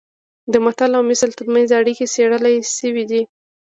[0.51, 2.43] د متل او مثل ترمنځ اړیکه څېړل
[2.77, 3.21] شوې ده